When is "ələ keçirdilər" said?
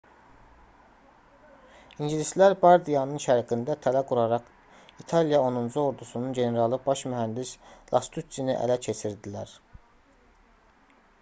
8.65-9.53